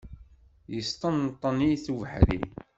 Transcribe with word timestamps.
Yesṭenṭen-it 0.73 1.85
ubeḥri. 1.93 2.39